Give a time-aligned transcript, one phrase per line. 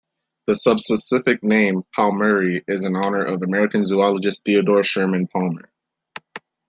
[0.47, 5.71] The subspecific name, "palmeri", is in honor of American zoologist Theodore Sherman Palmer.